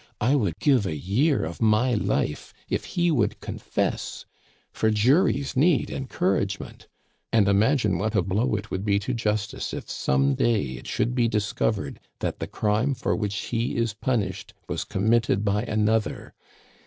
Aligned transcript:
I 0.19 0.33
would 0.35 0.57
give 0.57 0.87
a 0.87 0.95
year 0.95 1.45
of 1.45 1.61
my 1.61 1.93
life 1.93 2.55
if 2.67 2.85
he 2.85 3.11
would 3.11 3.39
confess, 3.39 4.25
for 4.71 4.89
juries 4.89 5.55
need 5.55 5.91
encouragement; 5.91 6.87
and 7.31 7.47
imagine 7.47 7.99
what 7.99 8.15
a 8.15 8.23
blow 8.23 8.55
it 8.55 8.71
would 8.71 8.83
be 8.83 8.97
to 8.97 9.13
justice 9.13 9.75
if 9.75 9.87
some 9.91 10.33
day 10.33 10.63
it 10.69 10.87
should 10.87 11.13
be 11.13 11.27
discovered 11.27 11.99
that 12.17 12.39
the 12.39 12.47
crime 12.47 12.95
for 12.95 13.15
which 13.15 13.35
he 13.53 13.77
is 13.77 13.93
punished 13.93 14.55
was 14.67 14.85
committed 14.85 15.45
by 15.45 15.61
another. 15.61 16.33